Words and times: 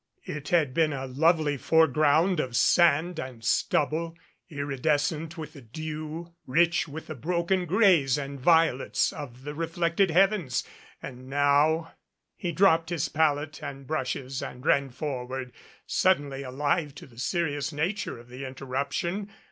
It 0.25 0.49
had 0.49 0.73
been 0.73 0.93
a 0.93 1.05
lovely 1.05 1.57
foreground 1.57 2.39
of 2.39 2.55
sand 2.55 3.19
and 3.19 3.45
stubble, 3.45 4.17
iridescent 4.49 5.37
with 5.37 5.53
the 5.53 5.61
dew, 5.61 6.33
rich 6.47 6.87
with 6.87 7.05
the 7.05 7.13
broken 7.13 7.67
gra}'s 7.67 8.17
and 8.17 8.39
violets 8.39 9.13
of 9.13 9.43
the 9.43 9.53
reflected 9.53 10.09
heavens. 10.09 10.63
And 11.03 11.27
now 11.29 11.93
He 12.35 12.51
dropped 12.51 12.89
his 12.89 13.09
palette 13.09 13.61
and 13.61 13.85
brushes 13.85 14.41
and 14.41 14.65
ran 14.65 14.89
forward, 14.89 15.53
suddenly 15.85 16.41
alive 16.41 16.95
to 16.95 17.05
the 17.05 17.19
serious 17.19 17.71
nature 17.71 18.17
of 18.17 18.27
the 18.27 18.43
interruption. 18.43 19.29